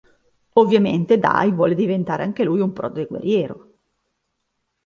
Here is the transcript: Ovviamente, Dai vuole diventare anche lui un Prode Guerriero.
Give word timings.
Ovviamente, 0.53 1.19
Dai 1.19 1.51
vuole 1.51 1.75
diventare 1.75 2.23
anche 2.23 2.43
lui 2.43 2.59
un 2.59 2.73
Prode 2.73 3.05
Guerriero. 3.05 3.71